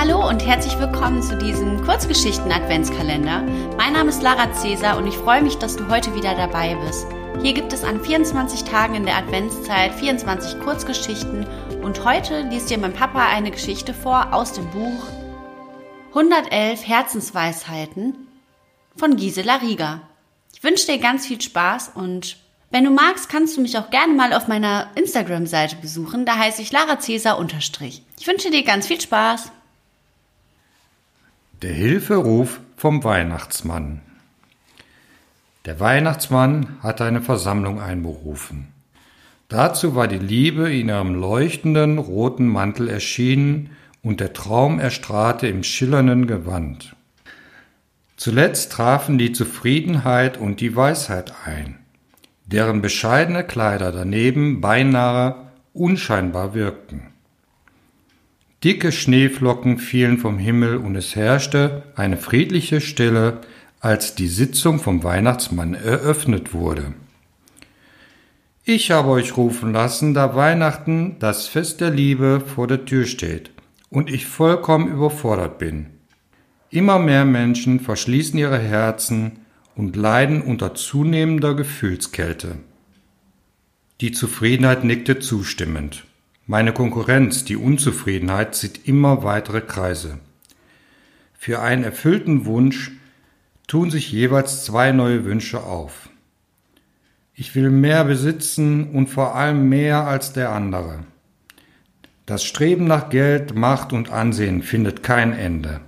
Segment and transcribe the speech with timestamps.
[0.00, 3.42] Hallo und herzlich willkommen zu diesem Kurzgeschichten-Adventskalender.
[3.76, 7.06] Mein Name ist Lara Cäsar und ich freue mich, dass du heute wieder dabei bist.
[7.42, 11.46] Hier gibt es an 24 Tagen in der Adventszeit 24 Kurzgeschichten
[11.82, 15.04] und heute liest dir mein Papa eine Geschichte vor aus dem Buch
[16.14, 18.26] 111 Herzensweisheiten
[18.96, 20.00] von Gisela Rieger.
[20.54, 22.38] Ich wünsche dir ganz viel Spaß und
[22.70, 26.24] wenn du magst, kannst du mich auch gerne mal auf meiner Instagram-Seite besuchen.
[26.24, 27.38] Da heiße ich Lara Cäsar.
[28.18, 29.52] Ich wünsche dir ganz viel Spaß.
[31.62, 34.00] Der Hilferuf vom Weihnachtsmann.
[35.66, 38.68] Der Weihnachtsmann hatte eine Versammlung einberufen.
[39.48, 45.62] Dazu war die Liebe in ihrem leuchtenden roten Mantel erschienen und der Traum erstrahlte im
[45.62, 46.96] schillernden Gewand.
[48.16, 51.78] Zuletzt trafen die Zufriedenheit und die Weisheit ein,
[52.46, 55.34] deren bescheidene Kleider daneben beinahe
[55.74, 57.09] unscheinbar wirkten.
[58.62, 63.40] Dicke Schneeflocken fielen vom Himmel und es herrschte eine friedliche Stille,
[63.80, 66.92] als die Sitzung vom Weihnachtsmann eröffnet wurde.
[68.64, 73.50] Ich habe euch rufen lassen, da Weihnachten, das Fest der Liebe, vor der Tür steht
[73.88, 75.86] und ich vollkommen überfordert bin.
[76.68, 79.40] Immer mehr Menschen verschließen ihre Herzen
[79.74, 82.58] und leiden unter zunehmender Gefühlskälte.
[84.02, 86.04] Die Zufriedenheit nickte zustimmend.
[86.50, 90.18] Meine Konkurrenz, die Unzufriedenheit, zieht immer weitere Kreise.
[91.38, 92.90] Für einen erfüllten Wunsch
[93.68, 96.08] tun sich jeweils zwei neue Wünsche auf.
[97.34, 101.04] Ich will mehr besitzen und vor allem mehr als der andere.
[102.26, 105.80] Das Streben nach Geld, Macht und Ansehen findet kein Ende.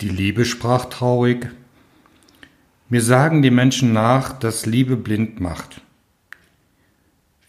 [0.00, 1.50] Die Liebe sprach traurig.
[2.88, 5.83] Mir sagen die Menschen nach, dass Liebe blind macht.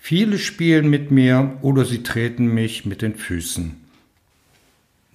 [0.07, 3.75] Viele spielen mit mir oder sie treten mich mit den Füßen.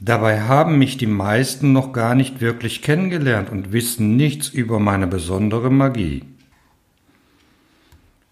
[0.00, 5.06] Dabei haben mich die meisten noch gar nicht wirklich kennengelernt und wissen nichts über meine
[5.06, 6.24] besondere Magie.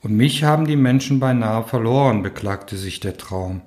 [0.02, 3.60] Und mich haben die Menschen beinahe verloren, beklagte sich der Traum.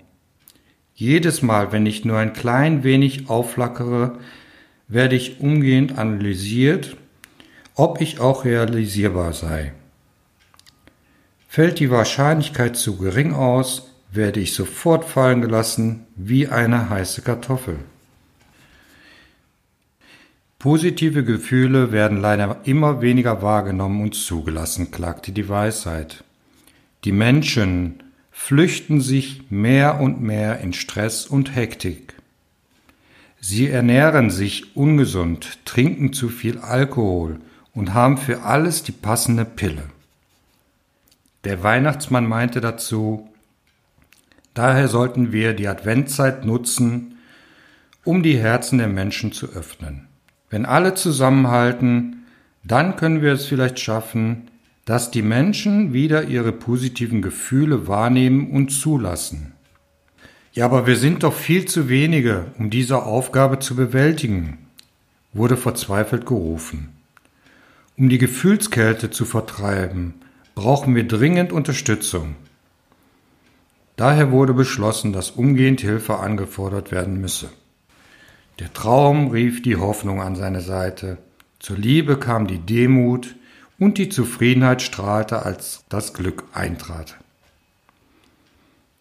[0.94, 4.20] Jedes Mal, wenn ich nur ein klein wenig aufflackere,
[4.90, 6.98] werde ich umgehend analysiert,
[7.74, 9.72] ob ich auch realisierbar sei.
[11.54, 17.76] Fällt die Wahrscheinlichkeit zu gering aus, werde ich sofort fallen gelassen wie eine heiße Kartoffel.
[20.60, 26.24] Positive Gefühle werden leider immer weniger wahrgenommen und zugelassen, klagte die Weisheit.
[27.04, 28.02] Die Menschen
[28.32, 32.14] flüchten sich mehr und mehr in Stress und Hektik.
[33.42, 37.42] Sie ernähren sich ungesund, trinken zu viel Alkohol
[37.74, 39.84] und haben für alles die passende Pille.
[41.44, 43.30] Der Weihnachtsmann meinte dazu,
[44.54, 47.18] daher sollten wir die Adventzeit nutzen,
[48.04, 50.08] um die Herzen der Menschen zu öffnen.
[50.50, 52.26] Wenn alle zusammenhalten,
[52.64, 54.50] dann können wir es vielleicht schaffen,
[54.86, 59.54] dass die Menschen wieder ihre positiven Gefühle wahrnehmen und zulassen.
[60.54, 64.58] Ja, aber wir sind doch viel zu wenige, um diese Aufgabe zu bewältigen,
[65.34, 66.90] wurde verzweifelt gerufen.
[67.98, 70.16] Um die Gefühlskälte zu vertreiben,
[70.62, 72.36] brauchen wir dringend Unterstützung.
[73.96, 77.50] Daher wurde beschlossen, dass umgehend Hilfe angefordert werden müsse.
[78.60, 81.18] Der Traum rief die Hoffnung an seine Seite,
[81.58, 83.36] zur Liebe kam die Demut
[83.80, 87.16] und die Zufriedenheit strahlte, als das Glück eintrat.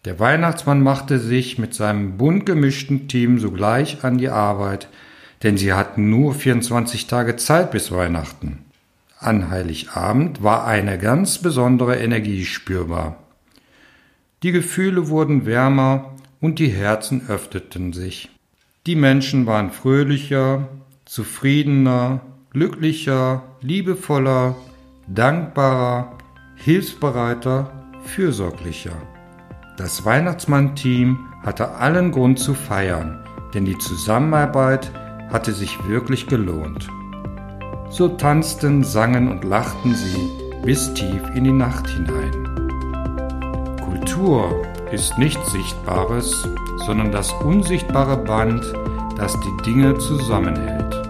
[0.05, 4.87] Der Weihnachtsmann machte sich mit seinem bunt gemischten Team sogleich an die Arbeit,
[5.43, 8.65] denn sie hatten nur 24 Tage Zeit bis Weihnachten.
[9.23, 13.17] An Heiligabend war eine ganz besondere Energie spürbar.
[14.41, 18.31] Die Gefühle wurden wärmer und die Herzen öffneten sich.
[18.87, 20.69] Die Menschen waren fröhlicher,
[21.05, 24.55] zufriedener, glücklicher, liebevoller,
[25.07, 26.17] dankbarer,
[26.55, 27.71] hilfsbereiter,
[28.03, 28.95] fürsorglicher.
[29.77, 34.91] Das Weihnachtsmann-Team hatte allen Grund zu feiern, denn die Zusammenarbeit
[35.31, 36.89] hatte sich wirklich gelohnt.
[37.91, 40.29] So tanzten, sangen und lachten sie
[40.63, 42.31] bis tief in die Nacht hinein.
[43.83, 46.47] Kultur ist nichts Sichtbares,
[46.85, 48.63] sondern das unsichtbare Band,
[49.17, 51.00] das die Dinge zusammenhält.